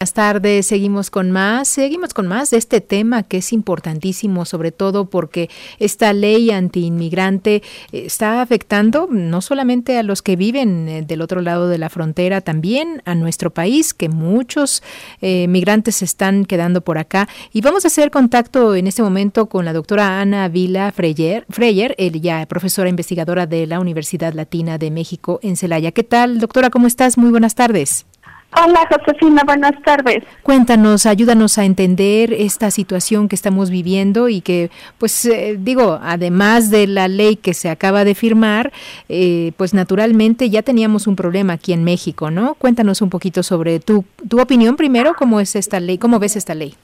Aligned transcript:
Buenas 0.00 0.14
tardes, 0.14 0.66
seguimos 0.66 1.10
con 1.10 1.32
más, 1.32 1.66
seguimos 1.66 2.14
con 2.14 2.28
más 2.28 2.50
de 2.50 2.56
este 2.56 2.80
tema 2.80 3.24
que 3.24 3.38
es 3.38 3.52
importantísimo, 3.52 4.44
sobre 4.44 4.70
todo 4.70 5.06
porque 5.06 5.50
esta 5.80 6.12
ley 6.12 6.52
antiinmigrante 6.52 7.64
está 7.90 8.40
afectando 8.40 9.08
no 9.10 9.40
solamente 9.40 9.98
a 9.98 10.04
los 10.04 10.22
que 10.22 10.36
viven 10.36 10.88
eh, 10.88 11.02
del 11.02 11.20
otro 11.20 11.40
lado 11.40 11.66
de 11.66 11.78
la 11.78 11.88
frontera, 11.88 12.42
también 12.42 13.02
a 13.06 13.16
nuestro 13.16 13.50
país, 13.50 13.92
que 13.92 14.08
muchos 14.08 14.84
eh, 15.20 15.48
migrantes 15.48 16.00
están 16.00 16.44
quedando 16.44 16.80
por 16.80 16.98
acá. 16.98 17.28
Y 17.52 17.60
vamos 17.60 17.84
a 17.84 17.88
hacer 17.88 18.12
contacto 18.12 18.76
en 18.76 18.86
este 18.86 19.02
momento 19.02 19.46
con 19.46 19.64
la 19.64 19.72
doctora 19.72 20.20
Ana 20.20 20.46
Vila 20.46 20.92
Freyer, 20.92 21.44
Freyer 21.50 21.96
ella 21.98 22.46
profesora 22.46 22.88
investigadora 22.88 23.48
de 23.48 23.66
la 23.66 23.80
Universidad 23.80 24.32
Latina 24.32 24.78
de 24.78 24.92
México 24.92 25.40
en 25.42 25.56
Celaya. 25.56 25.90
¿Qué 25.90 26.04
tal, 26.04 26.38
doctora? 26.38 26.70
¿Cómo 26.70 26.86
estás? 26.86 27.18
Muy 27.18 27.30
buenas 27.30 27.56
tardes. 27.56 28.06
Hola 28.50 28.88
Josefina, 28.90 29.42
buenas 29.44 29.80
tardes. 29.82 30.24
Cuéntanos, 30.42 31.04
ayúdanos 31.04 31.58
a 31.58 31.64
entender 31.64 32.32
esta 32.32 32.70
situación 32.70 33.28
que 33.28 33.34
estamos 33.34 33.68
viviendo 33.68 34.30
y 34.30 34.40
que, 34.40 34.70
pues 34.96 35.26
eh, 35.26 35.56
digo, 35.58 36.00
además 36.02 36.70
de 36.70 36.86
la 36.86 37.08
ley 37.08 37.36
que 37.36 37.52
se 37.52 37.68
acaba 37.68 38.04
de 38.04 38.14
firmar, 38.14 38.72
eh, 39.10 39.52
pues 39.58 39.74
naturalmente 39.74 40.48
ya 40.48 40.62
teníamos 40.62 41.06
un 41.06 41.14
problema 41.14 41.52
aquí 41.52 41.74
en 41.74 41.84
México, 41.84 42.30
¿no? 42.30 42.54
Cuéntanos 42.54 43.02
un 43.02 43.10
poquito 43.10 43.42
sobre 43.42 43.80
tu, 43.80 44.04
tu 44.28 44.40
opinión 44.40 44.76
primero, 44.76 45.14
cómo 45.14 45.40
es 45.40 45.54
esta 45.54 45.78
ley, 45.78 45.98
cómo 45.98 46.18
ves 46.18 46.36
esta 46.36 46.54
ley. 46.54 46.74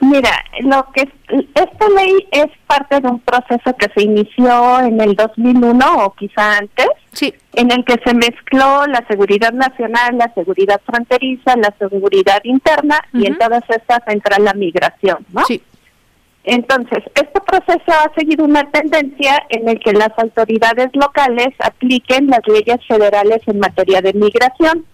Mira, 0.00 0.32
lo 0.62 0.84
que 0.94 1.08
esta 1.54 1.88
ley 1.90 2.26
es 2.32 2.46
parte 2.66 2.98
de 2.98 3.08
un 3.08 3.20
proceso 3.20 3.76
que 3.76 3.88
se 3.94 4.02
inició 4.02 4.80
en 4.80 5.00
el 5.00 5.14
2001 5.14 6.04
o 6.04 6.12
quizá 6.14 6.58
antes, 6.58 6.88
sí. 7.12 7.34
en 7.54 7.70
el 7.70 7.84
que 7.84 8.00
se 8.04 8.14
mezcló 8.14 8.86
la 8.86 9.04
seguridad 9.08 9.52
nacional, 9.52 10.18
la 10.18 10.32
seguridad 10.34 10.80
fronteriza, 10.84 11.56
la 11.56 11.74
seguridad 11.78 12.40
interna 12.44 13.00
y 13.12 13.26
en 13.26 13.38
todas 13.38 13.62
estas 13.68 14.00
entra 14.06 14.38
la 14.38 14.54
migración, 14.54 15.24
¿no? 15.32 15.44
Sí. 15.44 15.62
Entonces, 16.44 17.04
este 17.14 17.40
proceso 17.40 17.92
ha 17.92 18.12
seguido 18.16 18.44
una 18.44 18.68
tendencia 18.70 19.44
en 19.48 19.68
el 19.68 19.78
que 19.78 19.92
las 19.92 20.10
autoridades 20.16 20.88
locales 20.92 21.50
apliquen 21.60 22.26
las 22.26 22.40
leyes 22.48 22.84
federales 22.88 23.40
en 23.46 23.60
materia 23.60 24.00
de 24.00 24.12
migración. 24.12 24.84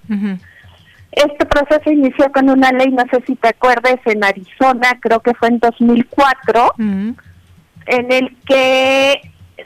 Este 1.11 1.47
proceso 1.47 1.91
inició 1.91 2.31
con 2.33 2.50
una 2.50 2.71
ley, 2.71 2.89
no 2.89 3.03
sé 3.11 3.23
si 3.27 3.34
te 3.37 3.48
acuerdas, 3.48 3.97
en 4.05 4.23
Arizona, 4.23 4.98
creo 5.00 5.21
que 5.21 5.33
fue 5.34 5.48
en 5.48 5.59
2004, 5.59 6.75
en 6.78 7.17
el 7.87 8.37
que 8.47 9.19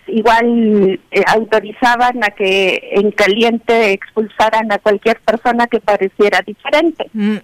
igual 0.07 1.01
eh, 1.11 1.23
autorizaban 1.27 2.23
a 2.23 2.31
que 2.31 2.91
en 2.93 3.11
caliente 3.11 3.93
expulsaran 3.93 4.71
a 4.73 4.79
cualquier 4.79 5.21
persona 5.21 5.67
que 5.67 5.81
pareciera 5.81 6.41
diferente. 6.43 7.11
Mm, 7.13 7.37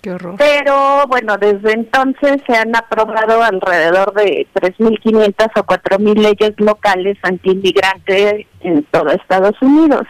qué 0.00 0.12
horror. 0.12 0.34
Pero 0.38 1.06
bueno, 1.08 1.36
desde 1.38 1.72
entonces 1.72 2.42
se 2.46 2.56
han 2.56 2.74
aprobado 2.74 3.42
alrededor 3.42 4.14
de 4.14 4.46
3.500 4.54 5.50
o 5.56 5.64
4.000 5.64 6.14
leyes 6.14 6.54
locales 6.58 7.18
anti-inmigrante 7.22 8.46
en 8.60 8.84
todo 8.84 9.10
Estados 9.10 9.60
Unidos. 9.60 10.06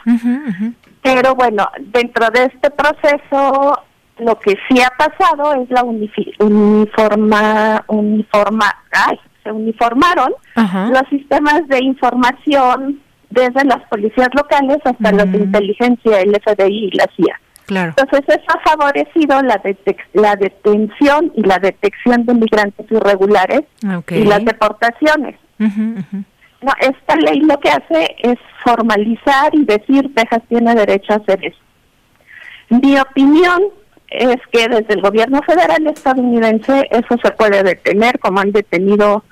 Pero 1.02 1.34
bueno, 1.34 1.68
dentro 1.80 2.28
de 2.30 2.44
este 2.44 2.70
proceso 2.70 3.82
lo 4.18 4.38
que 4.38 4.56
sí 4.68 4.80
ha 4.80 4.90
pasado 4.90 5.54
es 5.54 5.70
la 5.70 5.82
uniforma, 5.84 7.84
uniforma, 7.88 8.76
ay, 8.92 9.18
se 9.42 9.52
uniformaron 9.52 10.32
los 10.56 11.02
sistemas 11.10 11.66
de 11.68 11.82
información 11.82 13.00
desde 13.30 13.64
las 13.64 13.82
policías 13.88 14.28
locales 14.34 14.78
hasta 14.84 15.12
los 15.12 15.30
de 15.32 15.38
inteligencia, 15.38 16.20
el 16.20 16.32
FBI 16.32 16.90
y 16.92 16.96
la 16.96 17.08
CIA. 17.16 17.40
Claro. 17.66 17.94
Entonces 17.96 18.20
eso 18.28 18.46
ha 18.48 18.70
favorecido 18.70 19.40
la, 19.42 19.60
la 20.12 20.36
detención 20.36 21.32
y 21.36 21.42
la 21.42 21.58
detección 21.58 22.26
de 22.26 22.34
migrantes 22.34 22.86
irregulares 22.90 23.62
y 24.10 24.24
las 24.24 24.44
deportaciones. 24.44 25.36
No, 25.58 26.72
esta 26.80 27.16
ley 27.16 27.40
lo 27.40 27.58
que 27.58 27.70
hace 27.70 28.16
es 28.18 28.38
formalizar 28.64 29.54
y 29.54 29.64
decir 29.64 30.12
Texas 30.14 30.42
tiene 30.48 30.74
derecho 30.74 31.12
a 31.12 31.16
hacer 31.16 31.44
eso. 31.44 31.58
Mi 32.68 32.98
opinión 32.98 33.62
es 34.08 34.36
que 34.52 34.68
desde 34.68 34.94
el 34.94 35.00
gobierno 35.00 35.40
federal 35.42 35.86
estadounidense 35.86 36.88
eso 36.90 37.16
se 37.22 37.30
puede 37.32 37.62
detener, 37.62 38.18
como 38.18 38.40
han 38.40 38.52
detenido 38.52 39.24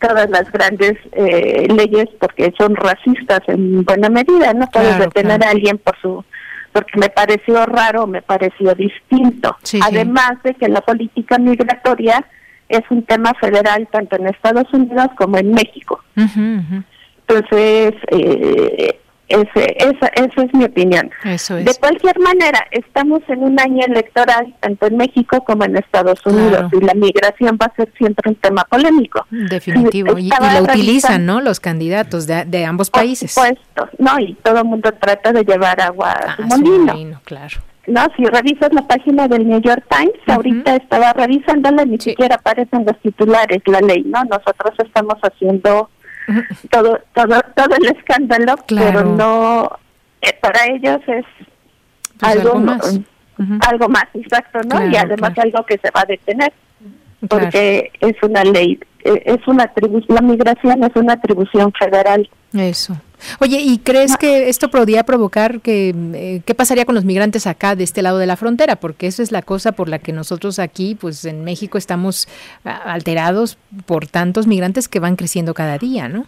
todas 0.00 0.28
las 0.30 0.50
grandes 0.52 0.94
eh, 1.12 1.66
leyes 1.68 2.08
porque 2.20 2.52
son 2.58 2.76
racistas 2.76 3.40
en 3.48 3.84
buena 3.84 4.08
medida. 4.08 4.52
No 4.54 4.66
puedes 4.68 4.98
detener 4.98 5.44
a 5.44 5.50
alguien 5.50 5.78
por 5.78 5.98
su 6.00 6.24
porque 6.72 6.98
me 6.98 7.08
pareció 7.08 7.64
raro, 7.66 8.06
me 8.06 8.22
pareció 8.22 8.74
distinto. 8.74 9.56
Además 9.82 10.42
de 10.44 10.54
que 10.54 10.68
la 10.68 10.80
política 10.80 11.38
migratoria 11.38 12.24
es 12.68 12.82
un 12.90 13.02
tema 13.04 13.32
federal 13.40 13.88
tanto 13.90 14.16
en 14.16 14.28
Estados 14.28 14.72
Unidos 14.72 15.08
como 15.16 15.38
en 15.38 15.52
México. 15.52 16.04
Entonces, 16.14 17.94
eh, 18.10 19.00
ese, 19.28 19.76
esa, 19.78 20.06
esa 20.08 20.42
es 20.42 20.54
mi 20.54 20.64
opinión. 20.64 21.10
De 21.24 21.74
cualquier 21.78 22.18
manera, 22.18 22.66
estamos 22.70 23.20
en 23.28 23.42
un 23.42 23.60
año 23.60 23.84
electoral 23.86 24.54
tanto 24.60 24.86
en 24.86 24.96
México 24.96 25.44
como 25.44 25.64
en 25.64 25.76
Estados 25.76 26.24
Unidos 26.24 26.70
y 26.72 26.84
la 26.84 26.94
migración 26.94 27.58
va 27.60 27.66
a 27.66 27.74
ser 27.74 27.92
siempre 27.98 28.30
un 28.30 28.36
tema 28.36 28.64
polémico. 28.64 29.26
Definitivo. 29.30 30.18
Y, 30.18 30.30
lo 30.30 30.62
utilizan, 30.62 31.26
¿no? 31.26 31.40
Los 31.40 31.60
candidatos 31.60 32.26
de, 32.26 32.44
de 32.44 32.64
ambos 32.64 32.90
países. 32.90 33.34
Por 33.34 33.46
supuesto, 33.48 33.88
¿no? 33.98 34.18
Y 34.18 34.34
todo 34.42 34.58
el 34.58 34.64
mundo 34.64 34.92
trata 34.92 35.32
de 35.32 35.44
llevar 35.44 35.80
agua 35.80 36.12
a 36.12 36.36
su 36.36 36.42
molino. 36.42 37.20
claro. 37.24 37.58
No, 37.88 38.02
si 38.18 38.24
revisas 38.26 38.70
la 38.74 38.86
página 38.86 39.28
del 39.28 39.48
New 39.48 39.62
York 39.62 39.82
Times, 39.88 40.12
ahorita 40.26 40.76
estaba 40.76 41.14
revisándola, 41.14 41.86
ni 41.86 41.98
siquiera 41.98 42.34
aparecen 42.34 42.84
los 42.84 42.98
titulares, 43.00 43.62
la 43.64 43.80
ley, 43.80 44.02
¿no? 44.04 44.22
Nosotros 44.24 44.74
estamos 44.78 45.14
haciendo 45.22 45.88
todo 46.70 47.00
todo 47.14 47.40
todo 47.54 47.76
el 47.76 47.96
escándalo, 47.96 48.56
pero 48.66 49.04
no, 49.04 49.70
eh, 50.20 50.36
para 50.40 50.66
ellos 50.66 51.00
es 51.06 51.24
pues 52.18 52.36
algo, 52.36 52.58
más. 52.58 53.00
algo 53.68 53.88
más, 53.88 54.04
exacto, 54.14 54.60
¿no? 54.68 54.86
y 54.88 54.96
además 54.96 55.32
algo 55.38 55.64
que 55.64 55.78
se 55.78 55.90
va 55.90 56.02
a 56.02 56.06
detener, 56.06 56.52
porque 57.28 57.92
es 58.00 58.16
una 58.22 58.44
ley, 58.44 58.78
eh, 59.04 59.22
es 59.24 59.46
una 59.46 59.64
atribución, 59.64 60.14
la 60.14 60.22
migración 60.22 60.84
es 60.84 60.96
una 60.96 61.14
atribución 61.14 61.72
federal. 61.72 62.28
Eso. 62.52 62.96
Oye, 63.40 63.60
¿y 63.60 63.78
crees 63.78 64.16
que 64.16 64.48
esto 64.48 64.70
podría 64.70 65.04
provocar 65.04 65.60
que 65.60 65.94
eh, 66.14 66.42
qué 66.44 66.54
pasaría 66.54 66.84
con 66.84 66.94
los 66.94 67.04
migrantes 67.04 67.46
acá 67.46 67.76
de 67.76 67.84
este 67.84 68.02
lado 68.02 68.18
de 68.18 68.26
la 68.26 68.36
frontera? 68.36 68.76
Porque 68.76 69.06
eso 69.06 69.22
es 69.22 69.32
la 69.32 69.42
cosa 69.42 69.72
por 69.72 69.88
la 69.88 69.98
que 69.98 70.12
nosotros 70.12 70.58
aquí, 70.58 70.94
pues 70.94 71.24
en 71.24 71.44
México 71.44 71.78
estamos 71.78 72.28
ah, 72.64 72.82
alterados 72.86 73.58
por 73.86 74.06
tantos 74.06 74.46
migrantes 74.46 74.88
que 74.88 75.00
van 75.00 75.16
creciendo 75.16 75.54
cada 75.54 75.78
día, 75.78 76.08
¿no? 76.08 76.26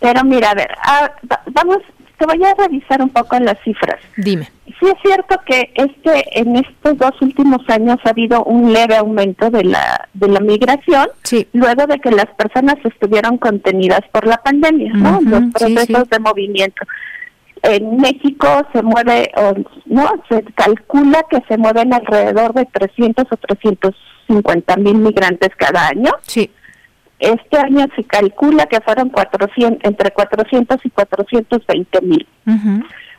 Pero 0.00 0.22
mira, 0.24 0.50
a 0.50 0.54
ver, 0.54 0.70
ah, 0.82 1.12
vamos, 1.52 1.78
te 2.18 2.26
voy 2.26 2.44
a 2.44 2.54
revisar 2.54 3.00
un 3.00 3.10
poco 3.10 3.38
las 3.38 3.58
cifras. 3.62 4.00
Dime. 4.16 4.50
Sí 4.66 4.86
es 4.86 4.94
cierto 5.02 5.40
que 5.46 5.72
este 5.74 6.40
en 6.40 6.56
estos 6.56 6.98
dos 6.98 7.12
últimos 7.20 7.60
años 7.68 7.98
ha 8.04 8.10
habido 8.10 8.44
un 8.44 8.72
leve 8.72 8.96
aumento 8.96 9.50
de 9.50 9.64
la 9.64 10.08
de 10.14 10.28
la 10.28 10.40
migración, 10.40 11.08
sí. 11.22 11.48
luego 11.52 11.86
de 11.86 11.98
que 11.98 12.10
las 12.10 12.26
personas 12.36 12.76
estuvieron 12.84 13.38
contenidas 13.38 14.02
por 14.12 14.26
la 14.26 14.36
pandemia, 14.38 14.92
¿no? 14.94 15.20
Los 15.22 15.52
procesos 15.52 16.08
de 16.10 16.18
movimiento. 16.18 16.82
En 17.62 17.96
México 17.96 18.46
se 18.72 18.82
mueve, 18.82 19.32
o, 19.36 19.54
no, 19.86 20.08
se 20.28 20.44
calcula 20.54 21.24
que 21.28 21.42
se 21.48 21.56
mueven 21.56 21.92
alrededor 21.92 22.52
de 22.54 22.66
300 22.66 23.26
o 23.28 23.36
350 23.36 24.76
mil 24.76 24.94
migrantes 24.94 25.50
cada 25.56 25.88
año. 25.88 26.12
Sí. 26.22 26.50
Este 27.18 27.58
año 27.58 27.86
se 27.96 28.04
calcula 28.04 28.66
que 28.66 28.80
fueron 28.80 29.08
400, 29.10 29.84
entre 29.84 30.10
400 30.10 30.78
y 30.84 30.90
420 30.90 32.00
mil. 32.02 32.26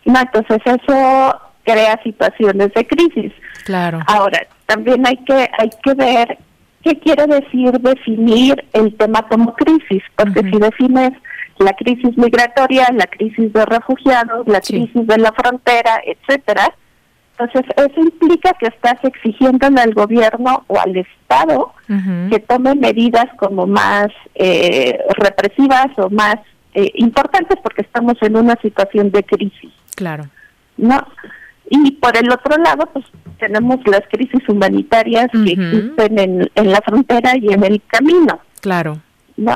No, 0.06 0.20
entonces 0.20 0.62
eso 0.66 1.42
crea 1.64 2.00
situaciones 2.04 2.74
de 2.74 2.88
crisis. 2.88 3.34
Claro. 3.66 4.00
Ahora, 4.08 4.40
también 4.66 5.06
hay 5.06 5.18
que 5.18 5.50
hay 5.58 5.70
que 5.84 5.94
ver 5.94 6.38
qué 6.84 6.98
quiere 7.00 7.28
decir 7.28 7.72
definir 7.80 8.66
el 8.74 8.96
tema 8.96 9.28
como 9.28 9.54
crisis, 9.54 10.04
porque 10.16 10.42
si 10.42 10.58
defines 10.58 11.12
la 11.58 11.74
crisis 11.74 12.18
migratoria, 12.18 12.88
la 12.94 13.06
crisis 13.08 13.52
de 13.52 13.66
refugiados, 13.66 14.48
la 14.48 14.62
crisis 14.62 15.08
de 15.08 15.18
la 15.18 15.32
frontera, 15.34 16.02
etcétera, 16.06 16.74
entonces 17.40 17.72
eso 17.78 18.02
implica 18.02 18.52
que 18.60 18.68
estás 18.68 18.98
exigiéndole 19.04 19.80
al 19.80 19.94
gobierno 19.94 20.66
o 20.68 20.78
al 20.78 20.98
Estado 20.98 21.74
que 22.30 22.40
tome 22.40 22.76
medidas 22.76 23.26
como 23.38 23.66
más 23.66 24.10
eh, 24.36 25.00
represivas 25.18 25.88
o 25.98 26.10
más 26.10 26.36
eh, 26.74 26.92
importantes 26.96 27.58
porque 27.64 27.82
estamos 27.82 28.16
en 28.22 28.36
una 28.36 28.56
situación 28.62 29.10
de 29.12 29.24
crisis. 29.24 29.72
Claro. 29.96 30.26
¿No? 30.78 31.00
Y 31.70 31.92
por 31.92 32.18
el 32.18 32.30
otro 32.32 32.58
lado, 32.58 32.88
pues 32.92 33.06
tenemos 33.40 33.78
las 33.88 34.02
crisis 34.12 34.48
humanitarias 34.50 35.28
que 35.32 35.54
existen 35.54 36.20
en, 36.20 36.52
en 36.54 36.72
la 36.72 36.82
frontera 36.82 37.38
y 37.38 37.54
en 37.54 37.64
el 37.64 37.82
camino. 37.88 38.40
Claro. 38.60 39.00
¿No? 39.38 39.56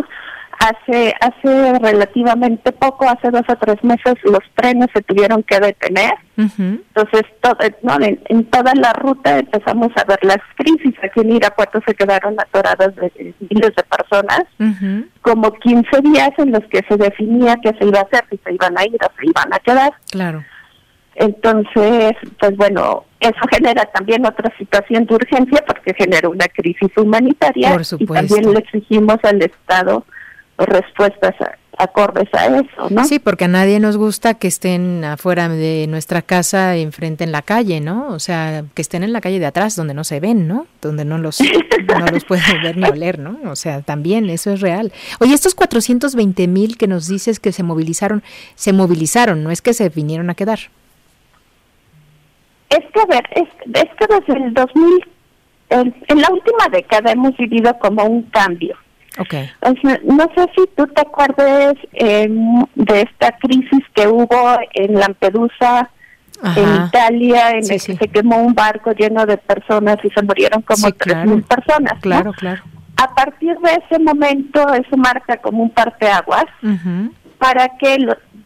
Hace 0.63 1.13
hace 1.19 1.80
relativamente 1.80 2.71
poco, 2.71 3.07
hace 3.07 3.30
dos 3.30 3.44
o 3.48 3.56
tres 3.57 3.83
meses, 3.83 4.15
los 4.24 4.39
trenes 4.56 4.88
se 4.94 5.01
tuvieron 5.01 5.44
que 5.44 5.60
detener. 5.60 6.13
Entonces, 6.38 7.24
todo, 7.42 7.57
en, 7.60 8.45
toda 8.45 8.74
la 8.75 8.94
ruta 8.94 9.39
empezamos 9.39 9.92
a 9.95 10.04
ver 10.06 10.19
las 10.24 10.39
crisis. 10.56 10.95
Aquí 11.04 11.19
en 11.19 11.33
Irapuato 11.33 11.80
se 11.86 11.94
quedaron 11.94 12.36
atoradas 12.39 12.95
de, 12.95 13.33
miles 13.39 13.75
de 13.75 13.83
personas, 13.83 14.44
como 15.21 15.51
15 15.51 16.01
días 16.01 16.31
en 16.38 16.51
los 16.51 16.63
que 16.65 16.81
se 16.88 16.98
definía 16.98 17.57
qué 17.62 17.74
se 17.77 17.86
iba 17.86 18.00
a 18.00 18.04
hacer, 18.04 18.24
si 18.30 18.38
se 18.38 18.54
iban 18.54 18.77
a 18.77 18.86
ir 18.86 18.95
o 18.95 19.12
se 19.19 19.27
iban 19.27 19.54
a 19.54 19.60
quedar. 19.60 19.94
Claro. 20.12 20.44
Entonces, 21.15 22.13
pues 22.39 22.57
bueno, 22.57 23.06
eso 23.19 23.39
genera 23.51 23.86
también 23.86 24.25
otra 24.25 24.51
situación 24.57 25.06
de 25.06 25.15
urgencia 25.15 25.63
porque 25.68 25.94
genera 25.94 26.27
una 26.27 26.48
crisis 26.48 26.89
humanitaria 26.98 27.77
y 28.00 28.06
también 28.06 28.51
le 28.51 28.60
exigimos 28.60 29.18
al 29.24 29.42
Estado 29.42 30.06
respuestas 30.65 31.36
acordes 31.77 32.27
a 32.33 32.45
eso, 32.48 32.89
¿no? 32.89 33.04
Sí, 33.06 33.19
porque 33.19 33.45
a 33.45 33.48
nadie 33.48 33.80
nos 33.80 33.98
gusta 33.98 34.36
que 34.36 34.48
estén 34.48 35.04
afuera 35.04 35.50
de 35.50 35.88
nuestra 35.88 36.21
casa 36.21 36.75
enfrente 36.75 37.24
en 37.24 37.31
la 37.31 37.42
calle, 37.42 37.80
¿no? 37.80 38.10
O 38.10 38.19
sea, 38.19 38.63
que 38.74 38.81
estén 38.81 39.04
en 39.04 39.13
la 39.13 39.21
calle 39.21 39.39
de 39.39 39.45
atrás 39.45 39.75
donde 39.75 39.94
no 39.94 40.04
se 40.04 40.19
ven, 40.19 40.48
¿no? 40.48 40.68
Donde 40.81 41.06
no 41.06 41.18
los, 41.18 41.39
no 42.00 42.06
los 42.12 42.25
pueden 42.25 42.62
ver 42.62 42.77
ni 42.77 42.88
oler, 42.88 43.19
¿no? 43.19 43.39
O 43.50 43.56
sea, 43.56 43.81
también 43.81 44.30
eso 44.30 44.51
es 44.51 44.62
real. 44.62 44.92
Oye, 45.19 45.33
estos 45.33 45.56
420 45.56 46.48
mil 46.48 46.77
que 46.77 46.88
nos 46.88 47.07
dices 47.07 47.39
que 47.39 47.51
se 47.51 47.63
movilizaron, 47.63 48.24
se 48.56 48.74
movilizaron, 48.74 49.44
no 49.44 49.51
es 49.51 49.62
que 49.62 49.74
se 49.74 49.89
vinieron 49.89 50.30
a 50.30 50.36
quedar. 50.36 50.60
Es 52.69 52.80
que, 52.92 53.00
a 53.01 53.06
ver, 53.06 53.24
es, 53.36 53.50
que 53.65 54.07
desde 54.07 54.45
el 54.45 54.54
2000, 54.54 55.07
en 55.69 56.21
la 56.21 56.30
última 56.30 56.68
década 56.71 57.12
hemos 57.12 57.36
vivido 57.38 57.77
como 57.80 58.04
un 58.06 58.24
cambio 58.24 58.77
Okay. 59.15 59.48
no 59.62 60.24
sé 60.36 60.51
si 60.56 60.68
tú 60.75 60.88
te 60.88 61.01
acuerdas 61.01 61.75
em, 61.94 62.65
de 62.74 63.01
esta 63.01 63.31
crisis 63.38 63.83
que 63.94 64.07
hubo 64.07 64.57
en 64.74 64.95
Lampedusa, 64.95 65.89
en 66.44 66.86
Italia, 66.88 67.51
en 67.51 67.63
el 67.63 67.69
que 67.69 67.80
se 67.80 68.07
quemó 68.07 68.38
un 68.38 68.54
barco 68.54 68.92
lleno 68.92 69.25
de 69.25 69.38
personas 69.38 69.98
y 70.04 70.10
se 70.10 70.21
murieron 70.24 70.62
como 70.63 70.92
tres 70.92 71.25
mil 71.25 71.44
personas. 71.44 72.00
Claro, 72.01 72.33
claro. 72.33 72.63
A 72.98 73.13
partir 73.13 73.56
de 73.60 73.81
ese 73.86 74.00
momento, 74.00 74.62
eso 74.74 74.98
marca 74.98 75.38
como 75.38 75.63
un 75.63 75.69
parteaguas 75.69 76.45
para 77.38 77.69
que 77.77 77.98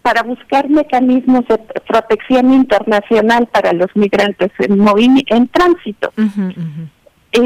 para 0.01 0.23
buscar 0.23 0.69
mecanismos 0.69 1.45
de 1.47 1.57
protección 1.85 2.53
internacional 2.53 3.47
para 3.47 3.73
los 3.73 3.93
migrantes 3.95 4.51
en, 4.59 4.79
en 5.27 5.47
tránsito 5.49 6.13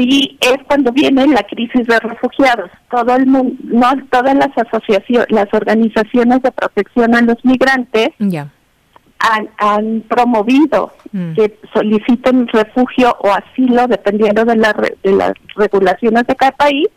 y 0.00 0.38
es 0.40 0.56
cuando 0.66 0.92
viene 0.92 1.26
la 1.26 1.42
crisis 1.42 1.86
de 1.86 1.98
refugiados. 1.98 2.70
Todo 2.90 3.16
el 3.16 3.26
mundo, 3.26 3.54
no 3.64 3.90
todas 4.10 4.34
las 4.34 4.50
asociaciones, 4.56 5.30
las 5.30 5.52
organizaciones 5.52 6.42
de 6.42 6.52
protección 6.52 7.14
a 7.14 7.22
los 7.22 7.44
migrantes 7.44 8.10
han, 9.58 10.02
promovido 10.08 10.92
mm. 11.12 11.34
que 11.34 11.58
soliciten 11.72 12.48
refugio 12.48 13.16
o 13.20 13.30
asilo 13.30 13.86
dependiendo 13.86 14.44
de, 14.44 14.54
de 15.02 15.12
las 15.12 15.32
regulaciones 15.54 16.26
de 16.26 16.34
cada 16.34 16.52
país 16.52 16.88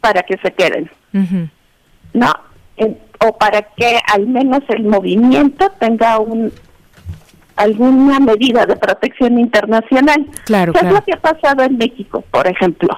para 0.00 0.22
que 0.22 0.36
se 0.42 0.52
queden, 0.52 0.90
no, 2.12 2.32
o 3.26 3.36
para 3.36 3.62
que 3.62 3.98
al 4.12 4.26
menos 4.26 4.60
el 4.68 4.84
movimiento 4.84 5.70
tenga 5.80 6.18
un 6.18 6.52
alguna 7.58 8.20
medida 8.20 8.64
de 8.64 8.76
protección 8.76 9.38
internacional. 9.38 10.26
Claro, 10.44 10.72
¿Qué 10.72 10.86
es 10.86 10.92
lo 10.92 11.02
que 11.02 11.12
ha 11.12 11.20
pasado 11.20 11.64
en 11.64 11.76
México, 11.76 12.24
por 12.30 12.46
ejemplo? 12.46 12.88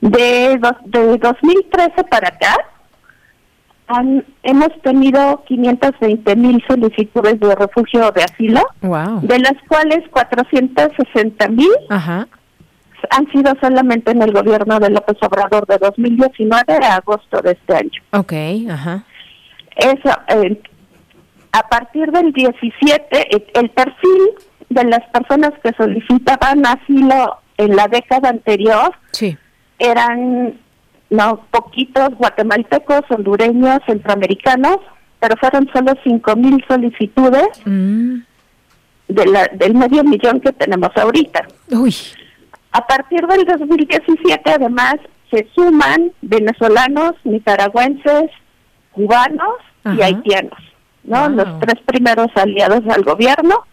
De, 0.00 0.58
de 0.86 1.18
2013 1.18 2.04
para 2.04 2.28
acá, 2.28 2.56
han, 3.88 4.24
hemos 4.42 4.70
tenido 4.82 5.44
520 5.46 6.36
mil 6.36 6.64
solicitudes 6.66 7.38
de 7.38 7.54
refugio 7.54 8.08
o 8.08 8.12
de 8.12 8.24
asilo, 8.24 8.62
de 9.22 9.38
las 9.38 9.54
cuales 9.68 10.00
460 10.10 11.48
mil 11.48 11.70
han 13.10 13.30
sido 13.30 13.54
solamente 13.60 14.10
en 14.10 14.22
el 14.22 14.32
gobierno 14.32 14.80
de 14.80 14.90
López 14.90 15.16
Obrador 15.20 15.66
de 15.66 15.78
2019 15.78 16.64
a 16.82 16.96
agosto 16.96 17.40
de 17.42 17.52
este 17.52 17.76
año. 17.76 18.02
Ok, 18.12 18.32
ajá. 18.70 19.04
Eso, 19.76 20.10
eh, 20.28 20.60
a 21.56 21.62
partir 21.70 22.10
del 22.12 22.32
17, 22.34 23.58
el 23.58 23.70
perfil 23.70 24.20
de 24.68 24.84
las 24.84 25.02
personas 25.08 25.52
que 25.62 25.72
solicitaban 25.72 26.66
asilo 26.66 27.38
en 27.56 27.74
la 27.74 27.88
década 27.88 28.28
anterior 28.28 28.94
eran 29.78 30.60
no 31.08 31.46
poquitos 31.50 32.10
guatemaltecos, 32.16 33.04
hondureños, 33.08 33.78
centroamericanos, 33.86 34.80
pero 35.18 35.34
fueron 35.38 35.66
solo 35.72 35.94
cinco 36.04 36.36
mil 36.36 36.62
solicitudes 36.68 37.48
mm. 37.64 38.18
de 39.08 39.26
la, 39.26 39.48
del 39.54 39.74
medio 39.76 40.04
millón 40.04 40.40
que 40.42 40.52
tenemos 40.52 40.90
ahorita. 40.94 41.48
Uy. 41.70 41.94
A 42.72 42.86
partir 42.86 43.26
del 43.26 43.46
2017, 43.46 44.50
además, 44.50 44.96
se 45.30 45.48
suman 45.54 46.12
venezolanos, 46.20 47.14
nicaragüenses, 47.24 48.30
cubanos 48.92 49.56
y 49.96 50.02
haitianos. 50.02 50.65
¿No? 51.06 51.28
Los 51.28 51.60
tres 51.60 51.80
primeros 51.86 52.28
aliados 52.34 52.82
al 52.88 53.02
gobierno, 53.02 53.64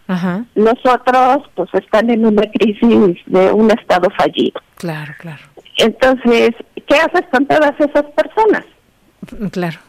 los 0.55 0.75
otros 0.85 1.49
pues 1.55 1.69
están 1.73 2.09
en 2.09 2.25
una 2.25 2.43
crisis 2.43 3.19
de 3.25 3.51
un 3.51 3.71
estado 3.71 4.09
fallido. 4.11 4.61
Claro, 4.75 5.13
claro. 5.19 5.41
Entonces, 5.77 6.51
¿qué 6.87 6.95
haces 6.95 7.23
con 7.31 7.45
todas 7.47 7.73
esas 7.79 8.05
personas? 8.11 8.65
Mm, 9.37 9.47
claro. 9.47 9.79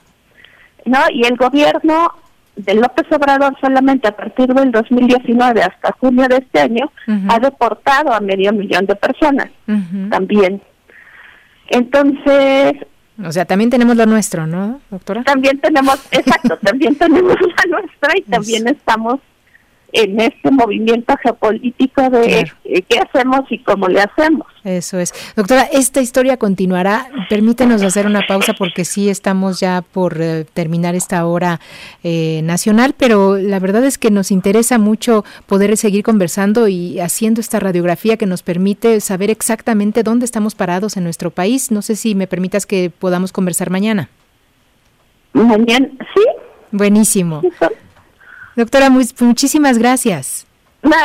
¿No? 0.86 0.98
Y 1.10 1.24
el 1.24 1.36
gobierno 1.36 2.12
de 2.56 2.74
López 2.74 3.06
Obrador 3.10 3.56
solamente 3.60 4.08
a 4.08 4.16
partir 4.16 4.46
del 4.54 4.70
2019 4.70 5.62
hasta 5.62 5.92
junio 5.98 6.28
de 6.28 6.36
este 6.36 6.60
año 6.60 6.90
ha 7.28 7.38
deportado 7.40 8.12
a 8.12 8.20
medio 8.20 8.52
millón 8.52 8.86
de 8.86 8.94
personas 8.94 9.50
también. 10.10 10.62
Entonces, 11.68 12.74
o 13.22 13.32
sea, 13.32 13.44
también 13.44 13.70
tenemos 13.70 13.96
lo 13.96 14.06
nuestro, 14.06 14.46
¿no, 14.46 14.80
doctora? 14.90 15.22
También 15.24 15.60
tenemos, 15.60 16.00
exacto, 16.10 16.56
también 16.62 16.96
tenemos 16.96 17.36
la 17.40 17.78
nuestra 17.78 18.16
y 18.16 18.22
también 18.22 18.66
estamos 18.68 19.20
en 19.94 20.20
este 20.20 20.50
movimiento 20.50 21.14
geopolítico 21.22 22.10
de 22.10 22.52
qué 22.64 22.98
hacemos 22.98 23.40
y 23.50 23.58
cómo 23.60 23.86
le 23.86 24.00
hacemos. 24.00 24.46
Eso 24.64 24.98
es. 24.98 25.12
Doctora, 25.36 25.68
esta 25.72 26.00
historia 26.00 26.36
continuará. 26.36 27.06
Permítenos 27.30 27.80
hacer 27.82 28.06
una 28.06 28.26
pausa 28.26 28.54
porque 28.54 28.84
sí 28.84 29.08
estamos 29.08 29.60
ya 29.60 29.82
por 29.82 30.20
eh, 30.20 30.46
terminar 30.52 30.96
esta 30.96 31.24
hora 31.26 31.60
eh, 32.02 32.40
nacional, 32.42 32.94
pero 32.98 33.36
la 33.36 33.60
verdad 33.60 33.84
es 33.84 33.96
que 33.96 34.10
nos 34.10 34.32
interesa 34.32 34.78
mucho 34.78 35.24
poder 35.46 35.76
seguir 35.76 36.02
conversando 36.02 36.66
y 36.66 36.98
haciendo 36.98 37.40
esta 37.40 37.60
radiografía 37.60 38.16
que 38.16 38.26
nos 38.26 38.42
permite 38.42 39.00
saber 39.00 39.30
exactamente 39.30 40.02
dónde 40.02 40.24
estamos 40.24 40.56
parados 40.56 40.96
en 40.96 41.04
nuestro 41.04 41.30
país. 41.30 41.70
No 41.70 41.82
sé 41.82 41.94
si 41.94 42.16
me 42.16 42.26
permitas 42.26 42.66
que 42.66 42.90
podamos 42.90 43.32
conversar 43.32 43.70
mañana. 43.70 44.08
Mañana, 45.34 45.88
sí. 46.14 46.22
Buenísimo. 46.72 47.42
Doctora, 48.56 48.90
muchísimas 48.90 49.78
gracias. 49.78 50.46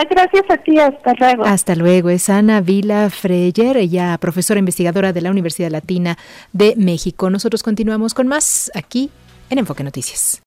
gracias 0.09 0.43
a 0.49 0.57
ti, 0.57 0.77
hasta 0.77 1.13
luego. 1.13 1.45
Hasta 1.45 1.75
luego. 1.75 2.09
Es 2.09 2.29
Ana 2.29 2.61
Vila 2.61 3.09
Freyer, 3.09 3.77
ella 3.77 4.17
profesora 4.17 4.59
investigadora 4.59 5.13
de 5.13 5.21
la 5.21 5.31
Universidad 5.31 5.71
Latina 5.71 6.17
de 6.51 6.75
México. 6.77 7.29
Nosotros 7.29 7.63
continuamos 7.63 8.13
con 8.13 8.27
más 8.27 8.69
aquí 8.75 9.09
en 9.49 9.57
Enfoque 9.57 9.83
Noticias. 9.83 10.37